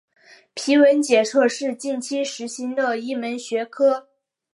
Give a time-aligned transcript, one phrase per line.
[0.55, 4.09] 皮纹检测是近期时兴的一门学科。